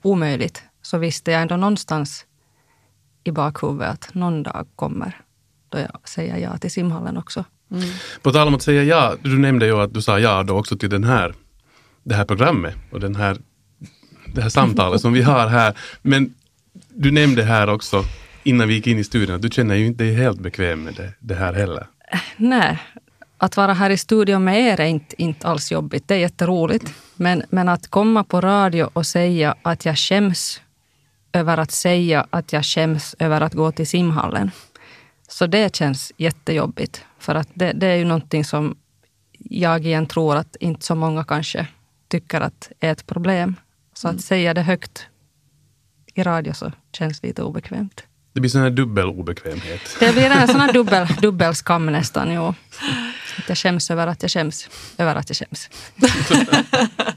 [0.03, 2.27] omöjligt, så visste jag ändå någonstans
[3.25, 5.21] i bakhuvudet att någon dag kommer
[5.69, 7.45] då jag säger ja till simhallen också.
[8.23, 10.77] På tal om att säga ja, du nämnde ju att du sa ja då också
[10.77, 11.35] till den här,
[12.03, 13.37] det här programmet och den här,
[14.35, 15.75] det här samtalet som vi har här.
[16.03, 16.35] Men
[16.89, 18.05] du nämnde här också
[18.43, 20.95] innan vi gick in i studion att du känner ju inte dig helt bekväm med
[20.95, 21.87] det, det här heller.
[22.37, 22.83] Nej,
[23.39, 26.09] att vara här i studion med er är inte, inte alls jobbigt.
[26.09, 26.95] Det är jätteroligt.
[27.17, 30.61] Men, men att komma på radio och säga att jag skäms
[31.35, 34.51] över att säga att jag skäms över att gå till simhallen.
[35.29, 37.05] Så det känns jättejobbigt.
[37.19, 38.77] För att det, det är ju någonting som
[39.39, 41.69] jag igen tror att inte så många kanske
[42.09, 43.57] tycker att är ett problem.
[43.95, 45.07] Så att säga det högt
[46.15, 48.05] i radio så känns lite obekvämt.
[48.35, 49.81] Det blir sån här dubbel obekvämhet.
[50.01, 52.33] Det blir en sån här dubbel, dubbel skam nästan.
[52.33, 52.55] Jo.
[53.39, 54.69] Att jag skäms över att jag skäms
[54.99, 55.69] över att jag skäms.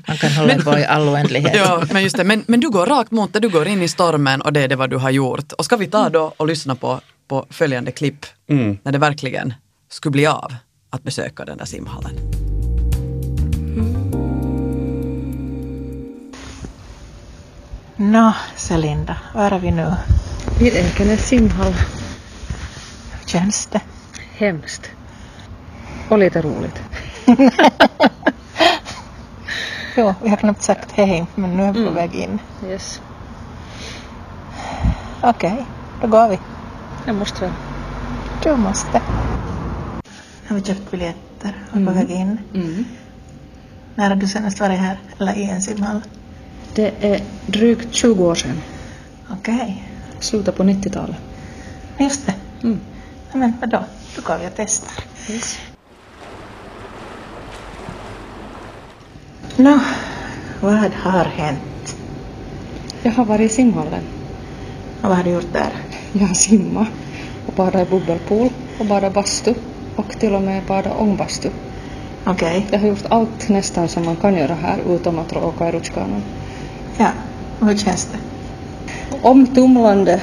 [0.08, 1.56] Man kan hålla på i all oändlighet.
[1.56, 2.24] Ja, men just det.
[2.24, 4.68] Men, men du går rakt mot det, du går in i stormen och det är
[4.68, 5.52] det vad du har gjort.
[5.52, 8.78] Och ska vi ta då och lyssna på, på följande klipp Mm.
[8.84, 9.54] när det verkligen
[9.90, 10.54] skulle bli av
[10.90, 12.14] att besöka den där simhallen.
[18.00, 19.94] Nå, Celinda, var är vi nu?
[20.60, 21.74] Vid Ekenäs simhall.
[23.12, 23.82] Hur känns det?
[24.38, 24.92] Hemskt.
[26.10, 26.82] Och lite roligt.
[30.00, 32.40] Jo, vi har knappt sagt hej, men nu är vi på väg in.
[32.66, 33.02] Yes.
[35.22, 35.66] Okej,
[36.02, 36.40] då går vi.
[37.06, 37.54] Jag måste väl.
[38.44, 39.02] Du måste.
[40.48, 42.38] Har vi köpt biljetter och på väg in?
[43.96, 46.02] När har du senast varit här, eller i en simhall?
[46.78, 48.62] Det är drygt 20 år sedan.
[49.30, 49.84] Okej,
[50.20, 51.16] Slutet på 90-talet.
[52.00, 52.34] just det.
[52.64, 52.80] Mm.
[53.32, 53.84] Ja, Men vadå,
[54.16, 55.04] då går vi och testar.
[55.30, 55.58] Yes.
[59.56, 59.80] Nå,
[60.62, 61.96] vad har hänt?
[63.04, 64.04] Jag har varit i simhallen.
[65.02, 65.72] Och vad har du gjort där?
[66.14, 66.88] Jag har simmat
[67.48, 69.54] och badat i bubbelpool och badat bastu
[69.96, 71.50] och till och med badat ångbastu.
[72.26, 75.72] Okej, Jag har gjort allt nästan som man kan göra här utom att åka i
[75.72, 76.22] rutschkanan.
[76.98, 77.12] Ja.
[77.60, 78.18] Och hur känns det?
[79.22, 80.22] Omtumlande,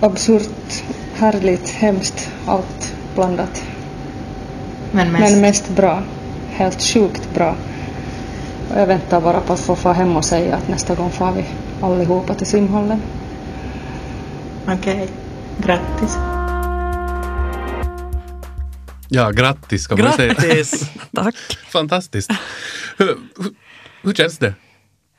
[0.00, 0.82] absurt,
[1.14, 3.62] härligt, hemskt, allt blandat.
[4.92, 5.32] Men mest?
[5.32, 6.02] Men mest bra.
[6.50, 7.56] Helt sjukt bra.
[8.70, 11.32] Och jag väntar bara på att få få hem och säga att nästa gång får
[11.32, 11.44] vi
[11.80, 13.02] allihopa till simhallen.
[14.68, 15.08] Okej,
[15.58, 16.16] grattis.
[19.08, 20.34] Ja, grattis kan man säga.
[20.34, 20.90] Grattis!
[21.14, 21.34] Tack.
[21.72, 22.30] Fantastiskt.
[22.98, 23.52] Hur, hur,
[24.02, 24.54] hur känns det?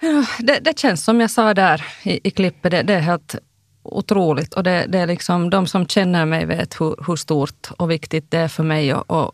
[0.04, 3.36] Ja, det, det, känns som jag sa där i, i klippet, det, det, är helt
[3.84, 4.54] otroligt.
[4.54, 8.32] Och det, det, är liksom, de som känner mig vet hur, hur stort och viktigt
[8.32, 8.94] det är för mig.
[8.94, 9.32] Och, och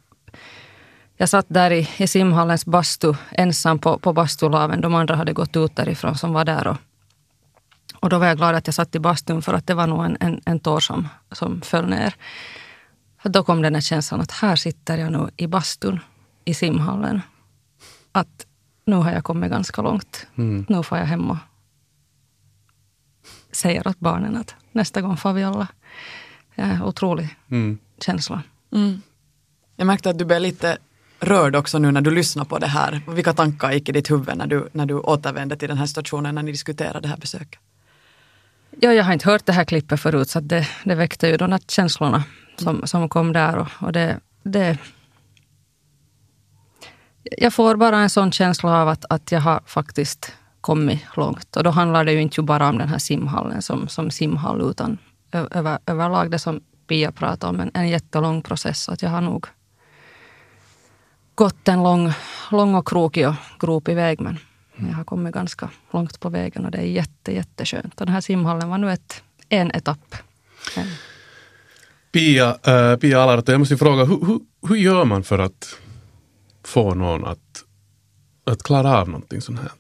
[1.17, 4.81] jag satt där i, i simhallens bastu ensam på, på bastulaven.
[4.81, 6.67] De andra hade gått ut därifrån som var där.
[6.67, 6.77] Och,
[7.99, 10.05] och då var jag glad att jag satt i bastun för att det var nog
[10.05, 12.13] en, en, en tår som, som föll ner.
[13.23, 15.99] Då kom den här känslan att här sitter jag nu i bastun
[16.45, 17.21] i simhallen.
[18.11, 18.45] Att
[18.89, 20.27] nu har jag kommit ganska långt.
[20.35, 20.65] Mm.
[20.69, 21.37] Nu får jag hem och
[23.51, 25.67] säger åt barnen att nästa gång får vi alla.
[26.55, 27.77] Ja, otrolig mm.
[27.99, 28.43] känsla.
[28.71, 29.01] Mm.
[29.75, 30.77] Jag märkte att du blev lite
[31.19, 33.01] rörd också nu när du lyssnar på det här.
[33.07, 36.35] Vilka tankar gick i ditt huvud när du, när du återvände till den här situationen
[36.35, 37.59] när ni diskuterade det här besöket?
[38.81, 41.51] Ja, jag har inte hört det här klippet förut så det, det väckte ju de
[41.51, 42.23] här känslorna
[42.57, 43.57] som, som kom där.
[43.57, 44.77] Och, och det, det,
[47.23, 51.55] jag får bara en sån känsla av att, att jag har faktiskt kommit långt.
[51.55, 54.97] Och då handlar det ju inte bara om den här simhallen som, som simhall, utan
[55.31, 58.89] över, överlag det som Pia pratade om, en, en jättelång process.
[58.89, 59.47] Att jag har nog
[61.35, 62.13] gått en lång,
[62.51, 64.39] lång och krokig och gropig väg, men
[64.75, 67.99] jag har kommit ganska långt på vägen och det är jätte, jätteskönt.
[68.01, 70.15] Och den här simhallen var nu ett, en etapp.
[72.11, 75.75] Pia, äh, Pia Alarto, jag måste fråga, hur, hur, hur gör man för att
[76.63, 77.63] få någon att,
[78.43, 79.71] att klara av någonting sånt här?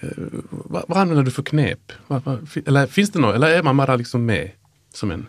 [0.00, 0.08] Eh,
[0.50, 1.92] vad, vad använder du för knep?
[2.06, 4.50] Vad, vad, eller finns det något, eller är man bara liksom med
[4.94, 5.28] som en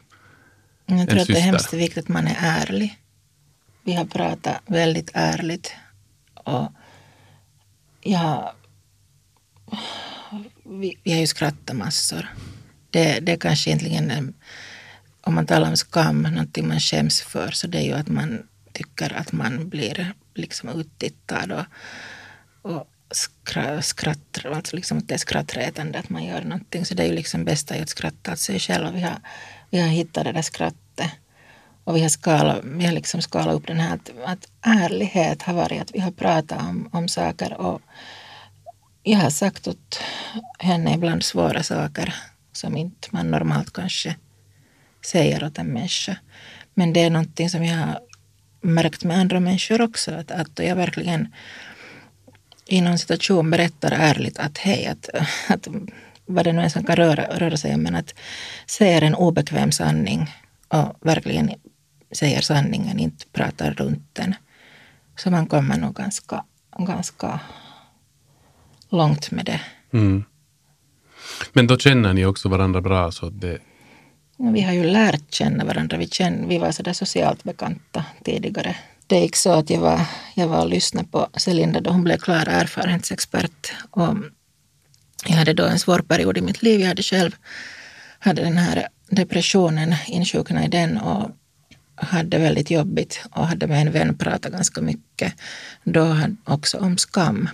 [0.85, 2.99] Jag tror en att det är hemskt viktigt att man är ärlig.
[3.83, 5.71] Vi har pratat väldigt ärligt.
[6.33, 6.71] Och
[8.01, 8.51] jag,
[10.63, 12.27] vi, vi har ju skrattat massor.
[12.89, 14.33] Det, det är kanske egentligen,
[15.21, 18.47] om man talar om skam, någonting man skäms för, så det är ju att man
[18.73, 21.65] tycker att man blir liksom uttittad och,
[22.71, 22.87] och
[23.81, 26.85] skratt, alltså liksom att det är skrattretande att man gör någonting.
[26.85, 28.93] Så det är ju liksom bästa att skratta åt sig själv.
[28.93, 29.17] Vi har,
[29.69, 31.11] vi har hittat det där skrattet.
[31.83, 35.53] Och vi har skalat, vi har liksom skalat upp den här att, att ärlighet har
[35.53, 37.81] varit att vi har pratat om, om saker och
[39.03, 39.99] jag har sagt åt
[40.59, 42.15] henne ibland svåra saker
[42.51, 44.15] som inte man normalt kanske
[45.05, 46.17] säger åt en människa.
[46.73, 47.99] Men det är någonting som jag har
[48.61, 50.11] märkt med andra människor också.
[50.11, 51.27] Att, att jag verkligen
[52.65, 55.09] i någon situation berättar ärligt att hej, att,
[55.47, 55.67] att
[56.25, 58.15] vad det nu är som kan röra, röra sig om, men att
[58.65, 60.35] säger en obekväm sanning
[60.67, 61.51] och verkligen
[62.11, 64.35] säger sanningen, inte pratar runt den.
[65.15, 66.43] Så man kommer nog ganska,
[66.77, 67.39] ganska
[68.89, 69.61] långt med det.
[69.93, 70.23] Mm.
[71.53, 73.11] Men då känner ni också varandra bra?
[73.11, 73.57] Så det...
[74.39, 75.97] Vi har ju lärt känna varandra.
[75.97, 78.75] Vi, känner, vi var sådär socialt bekanta tidigare
[79.09, 80.01] det gick så att jag var,
[80.33, 83.73] jag var och lyssnade på Celinda då hon blev klar erfarenhetsexpert.
[83.91, 84.15] Och
[85.25, 86.79] jag hade då en svår period i mitt liv.
[86.79, 87.31] Jag hade själv
[88.19, 91.31] hade den här depressionen, insjuknade i den och
[91.95, 95.33] hade väldigt jobbigt och hade med en vän pratat ganska mycket
[95.83, 97.49] då också om skam.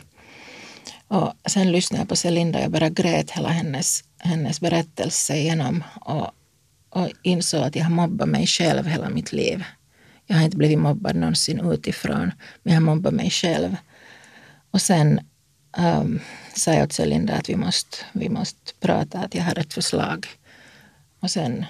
[1.08, 5.84] Och sen lyssnade jag på Celinda och jag bara grät hela hennes, hennes berättelse igenom
[6.02, 6.32] och,
[6.96, 9.64] och insåg att jag har mobbat mig själv hela mitt liv.
[10.26, 12.32] Jag har inte blivit mobbad någonsin utifrån,
[12.64, 13.76] men jag har mobbat mig själv.
[14.72, 15.20] Och sen
[15.78, 16.20] um,
[16.54, 20.28] sa jag till Linda att vi måste, vi måste prata, att jag har ett förslag.
[21.20, 21.66] Och sen,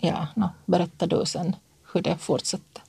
[0.00, 1.56] ja, no, berätta du sen
[1.92, 2.80] hur det fortsatte.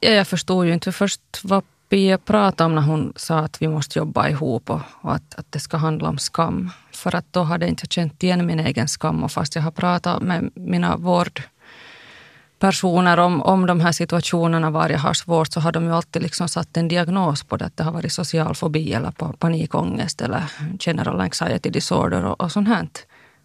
[0.00, 3.68] Ja, jag förstår ju inte först var Pia pratade om när hon sa att vi
[3.68, 6.70] måste jobba ihop och, och att, att det ska handla om skam.
[6.92, 9.70] För att då hade jag inte känt igen min egen skam och fast jag har
[9.70, 15.72] pratat med mina vårdpersoner om, om de här situationerna var jag har svårt så har
[15.72, 17.64] de ju alltid liksom satt en diagnos på det.
[17.64, 20.42] Att det har varit social fobi eller panikångest eller
[20.80, 22.88] general anxiety disorder och, och sånt här.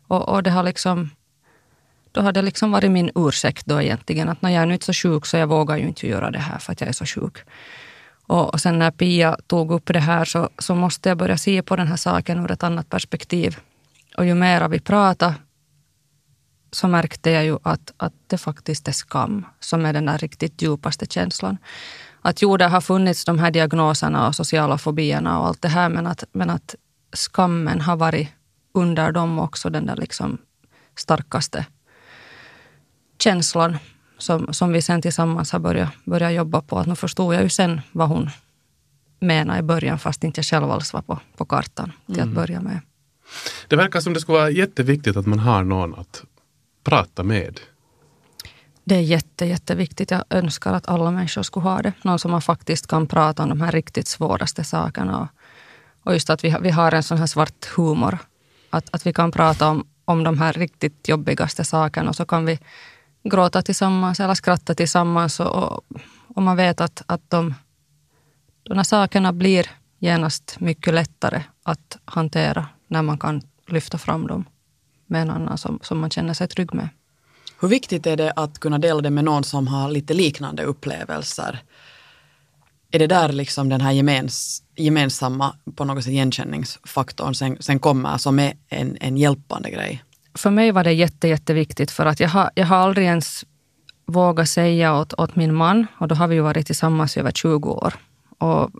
[0.07, 1.09] Och, och det har liksom,
[2.11, 4.85] då har det liksom varit min ursäkt då egentligen att när jag är nu inte
[4.85, 7.05] så sjuk så jag vågar ju inte göra det här för att jag är så
[7.05, 7.37] sjuk.
[8.27, 11.61] Och, och sen när Pia tog upp det här så, så måste jag börja se
[11.61, 13.57] på den här saken ur ett annat perspektiv.
[14.17, 15.33] Och ju mer vi pratar
[16.71, 20.61] så märkte jag ju att, att det faktiskt är skam som är den där riktigt
[20.61, 21.57] djupaste känslan.
[22.21, 25.89] Att jo, det har funnits de här diagnoserna och sociala fobierna och allt det här,
[25.89, 26.75] men att, men att
[27.13, 28.29] skammen har varit
[28.73, 30.37] under dem också den där liksom
[30.95, 31.65] starkaste
[33.19, 33.77] känslan
[34.23, 36.79] som, som vi sen tillsammans har börjat, börjat jobba på.
[36.79, 38.29] Att nu förstod jag ju sen vad hon
[39.19, 42.29] menade i början, fast inte jag själv alls var på, på kartan till mm.
[42.29, 42.79] att börja med.
[43.67, 46.23] Det verkar som det skulle vara jätteviktigt att man har någon att
[46.83, 47.59] prata med?
[48.83, 50.11] Det är jätte, jätteviktigt.
[50.11, 51.93] Jag önskar att alla människor skulle ha det.
[52.01, 55.19] Någon som man faktiskt kan prata om de här riktigt svåraste sakerna.
[55.19, 55.27] Och,
[56.03, 58.17] Och just att vi, vi har en sån här svart humor.
[58.69, 62.45] Att, att vi kan prata om, om de här riktigt jobbigaste sakerna och så kan
[62.45, 62.59] vi
[63.23, 65.39] gråta tillsammans eller skratta tillsammans.
[65.39, 65.81] Och, och,
[66.35, 67.53] och man vet att, att de,
[68.63, 74.45] de här sakerna blir genast mycket lättare att hantera när man kan lyfta fram dem
[75.07, 76.89] med en annan som, som man känner sig trygg med.
[77.59, 81.63] Hur viktigt är det att kunna dela det med någon som har lite liknande upplevelser?
[82.91, 88.17] Är det där liksom den här gemens, gemensamma på något sätt igenkänningsfaktorn sen, sen kommer
[88.17, 90.03] som är en, en hjälpande grej?
[90.35, 93.45] För mig var det jätte, jätteviktigt för att jag har, jag har aldrig ens
[94.05, 97.31] vågat säga åt, åt min man, och då har vi ju varit tillsammans i över
[97.31, 97.93] 20 år.
[98.37, 98.71] Och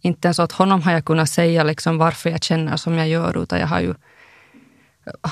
[0.00, 3.42] inte ens åt honom har jag kunnat säga liksom varför jag känner som jag gör,
[3.42, 3.94] utan jag har ju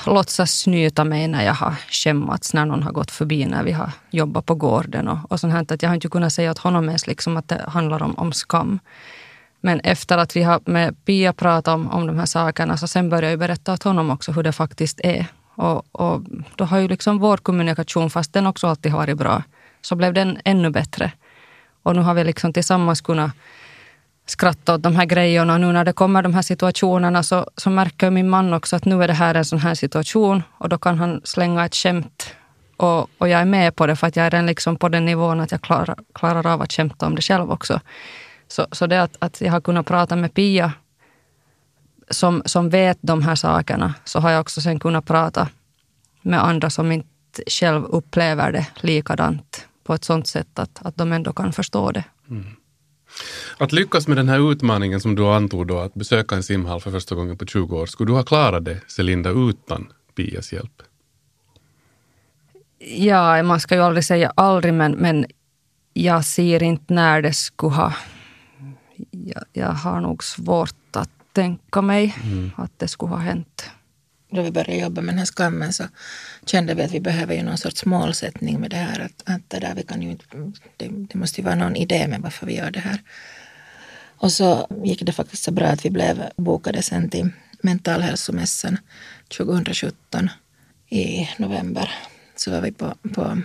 [0.05, 3.91] låtsas snyta mig när jag har skämmats, när någon har gått förbi när vi har
[4.11, 5.73] jobbat på gården och, och sånt här.
[5.73, 8.33] Att jag har inte kunnat säga åt honom ens liksom att det handlar om, om
[8.33, 8.79] skam.
[9.61, 13.09] Men efter att vi har med Pia pratat om, om de här sakerna så sen
[13.09, 15.25] började jag berätta åt honom också hur det faktiskt är.
[15.55, 16.21] Och, och
[16.55, 19.43] då har ju liksom vår kommunikation, fast den också alltid har varit bra,
[19.81, 21.11] så blev den ännu bättre.
[21.83, 23.31] Och nu har vi liksom tillsammans kunnat
[24.25, 25.57] skratta åt de här grejerna.
[25.57, 29.03] Nu när det kommer de här situationerna så, så märker min man också att nu
[29.03, 32.35] är det här en sån här situation och då kan han slänga ett skämt
[32.77, 35.05] och, och jag är med på det för att jag är den liksom på den
[35.05, 37.79] nivån att jag klarar, klarar av att skämta om det själv också.
[38.47, 40.71] Så, så det att, att jag har kunnat prata med Pia
[42.11, 45.49] som, som vet de här sakerna så har jag också sen kunnat prata
[46.21, 47.07] med andra som inte
[47.47, 52.03] själv upplever det likadant på ett sånt sätt att, att de ändå kan förstå det.
[52.29, 52.45] Mm.
[53.57, 56.91] Att lyckas med den här utmaningen som du antog då, att besöka en simhall för
[56.91, 60.81] första gången på 20 år, skulle du ha klarat det, Celinda, utan Pias hjälp?
[62.79, 65.25] Ja, man ska ju aldrig säga aldrig, men, men
[65.93, 67.93] jag ser inte när det skulle ha...
[69.11, 72.51] Jag, jag har nog svårt att tänka mig mm.
[72.57, 73.69] att det skulle ha hänt.
[74.29, 75.83] Då vi började jobba med den här skammen så
[76.45, 78.99] kände vi att vi behöver ju någon sorts målsättning med det här.
[78.99, 80.17] Att, att det, där vi kan ju
[80.77, 83.01] det, det måste ju vara någon idé med varför vi gör det här.
[84.21, 87.29] Och så gick det faktiskt så bra att vi blev bokade sen till
[87.61, 88.77] mentalhälsomässan
[89.37, 90.29] 2017
[90.89, 91.91] i november.
[92.35, 93.41] Så var vi på, på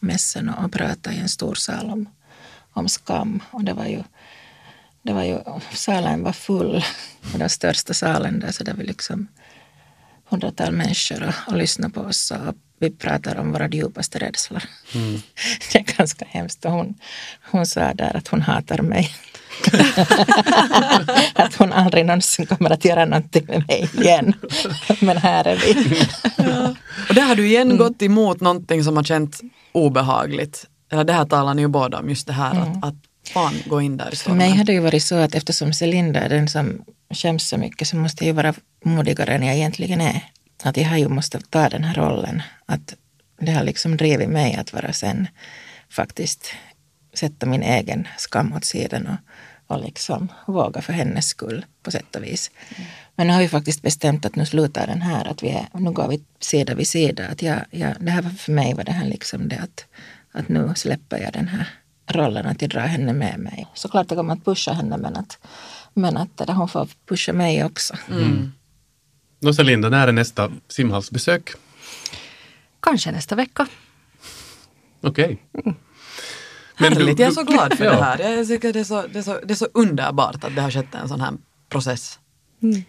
[0.00, 2.08] mässan och pratade i en stor sal om,
[2.72, 3.42] om skam.
[3.50, 4.02] Och det var ju,
[5.08, 5.38] det var ju,
[5.72, 6.84] salen var full,
[7.34, 9.28] den största salen där, så där vi liksom
[10.24, 14.62] hundratal människor och, och lyssnar på oss och vi pratar om våra djupaste rädslor.
[14.94, 15.20] Mm.
[15.72, 16.64] Det är ganska hemskt.
[16.64, 16.94] Och hon,
[17.50, 19.10] hon sa där att hon hatar mig.
[21.34, 24.32] att hon aldrig någonsin kommer att göra någonting med mig igen.
[25.00, 25.98] Men här är vi.
[26.36, 26.74] ja.
[27.08, 27.76] Och där har du igen mm.
[27.76, 29.40] gått emot någonting som har känts
[29.72, 30.66] obehagligt.
[30.92, 32.68] Eller det här talar ni ju båda om, just det här mm.
[32.68, 34.40] att, att fan gå in där i stormen.
[34.40, 37.56] För mig har det ju varit så att eftersom Celinda är den som skäms så
[37.56, 40.20] mycket så måste jag ju vara modigare än jag egentligen är.
[40.62, 42.42] Att jag har ju måste ta den här rollen.
[42.66, 42.94] Att
[43.40, 45.28] det har liksom drivit mig att vara sen
[45.90, 46.54] faktiskt
[47.14, 52.16] sätta min egen skam åt sidan och, och liksom våga för hennes skull på sätt
[52.16, 52.50] och vis.
[52.76, 52.90] Mm.
[53.16, 55.90] Men nu har vi faktiskt bestämt att nu slutar den här, att vi är, nu
[55.90, 57.26] går vi sida vid sida.
[57.26, 59.84] Att jag, jag, det här var för mig var det här liksom det att,
[60.32, 61.68] att nu släpper jag den här
[62.08, 63.66] rollen att jag drar henne med mig.
[63.74, 65.38] Såklart jag kommer att pusha henne men att,
[65.94, 67.94] men att hon får pusha mig också.
[68.08, 68.22] Mm.
[68.22, 68.52] mm.
[69.66, 71.50] Linda, när är nästa simhallsbesök?
[72.80, 73.66] Kanske nästa vecka.
[75.00, 75.24] Okej.
[75.52, 75.62] Okay.
[75.64, 75.76] Mm.
[76.74, 77.90] Härligt, du, jag är så glad för ja.
[77.90, 78.18] det här.
[78.36, 80.70] Jag tycker det är, så, det, är så, det är så underbart att det har
[80.70, 81.32] skett en sån här
[81.68, 82.18] process.
[82.62, 82.82] Mm.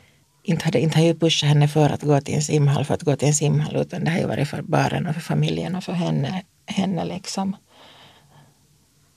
[0.43, 3.15] Inte hade inte jag pushat henne för att gå till en simhall för att gå
[3.15, 5.93] till en simhall utan det har ju varit för barnen och för familjen och för
[5.93, 7.55] henne, henne liksom.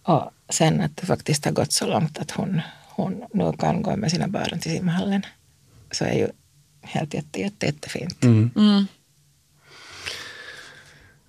[0.02, 3.96] Och sen att det faktiskt har gått så långt att hon, hon nu kan gå
[3.96, 5.22] med sina barn till simhallen
[5.90, 6.28] så är ju
[6.82, 8.24] helt jätte, jätte, jättefint.
[8.24, 8.50] Mm.
[8.56, 8.86] Mm.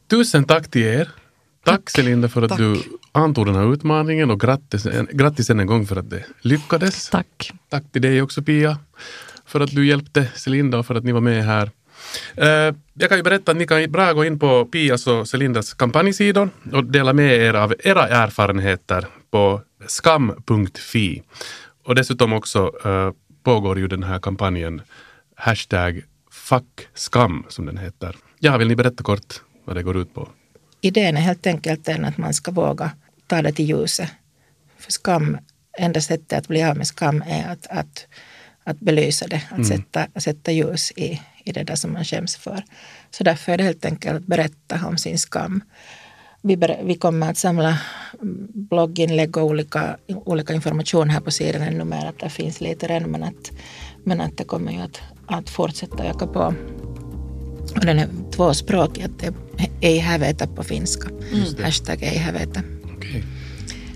[0.07, 1.09] Tusen tack till er.
[1.63, 2.59] Tack, tack Celinda för att tack.
[2.59, 7.09] du antog den här utmaningen och grattis, grattis än en gång för att det lyckades.
[7.09, 7.51] Tack.
[7.69, 8.77] Tack till dig också Pia
[9.45, 11.71] för att du hjälpte Celinda och för att ni var med här.
[12.41, 15.73] Uh, jag kan ju berätta att ni kan bra gå in på Pias och Celindas
[15.73, 21.23] kampanjsidor och dela med er av era erfarenheter på skam.fi.
[21.83, 23.11] Och dessutom också uh,
[23.43, 24.81] pågår ju den här kampanjen
[25.35, 28.15] hashtag fuckskam som den heter.
[28.39, 30.29] Ja, vill ni berätta kort vad det går ut på?
[30.81, 32.91] Idén är helt enkelt den att man ska våga
[33.27, 34.09] ta det till ljuset.
[34.77, 35.37] För skam,
[35.77, 38.07] enda sättet att bli av med skam är att, att,
[38.63, 39.63] att belysa det, att mm.
[39.65, 42.63] sätta, sätta ljus i, i det där som man skäms för.
[43.11, 45.63] Så därför är det helt enkelt att berätta om sin skam.
[46.41, 47.79] Vi, ber, vi kommer att samla
[48.53, 52.05] blogginlägg och olika, olika information här på sidan ännu mer.
[52.05, 53.51] Att det finns lite redan men att
[54.03, 56.53] men att det kommer ju att, att fortsätta öka på.
[57.75, 59.33] Och den är tvåspråkig, att det är
[59.81, 61.09] ei hävetä på finska.
[61.63, 62.63] Hashtag ei hävetä.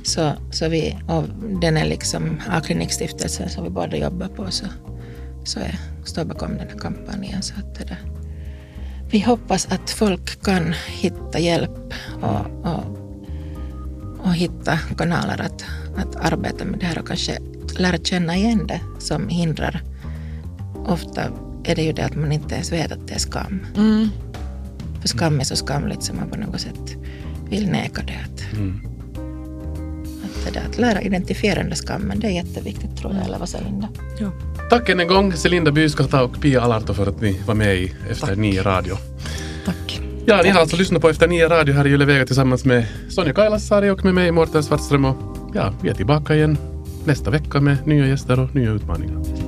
[0.03, 1.23] Så, så vi, och
[1.61, 4.65] den är liksom A-klinikstiftelsen som vi båda jobbar på så,
[5.43, 7.41] så är, står bakom den här kampanjen.
[7.43, 7.97] Så att det.
[9.09, 12.83] Vi hoppas att folk kan hitta hjälp och, och,
[14.19, 15.65] och hitta kanaler att,
[15.97, 17.37] att arbeta med det här och kanske
[17.77, 19.81] lära känna igen det som hindrar.
[20.85, 21.23] Ofta
[21.63, 23.65] är det ju det att man inte ens vet att det är skam.
[23.75, 24.09] Mm.
[25.01, 26.95] För skam är så skamligt som man på något sätt
[27.49, 28.19] vill neka det.
[28.25, 28.81] Att, Mm.
[30.23, 33.39] att, det där, att lära identifiera den där skammen, det är jätteviktigt tror jag, eller
[33.39, 33.87] vad säger Linda?
[34.69, 37.93] Tack än en gång Celinda Byskata och Pia Alarto för att ni var med i
[38.09, 38.37] Efter Tack.
[38.37, 38.95] nio radio.
[39.65, 40.01] Tack.
[40.25, 43.33] Ja, ni har alltså lyssnat på Efter nio radio här i Yle tillsammans med Sonja
[43.33, 45.15] Kailasari och med mig Mårten Svartström och
[45.53, 46.57] ja, vi är tillbaka igen
[47.05, 49.46] nästa vecka med nya gäster och nya utmaningar.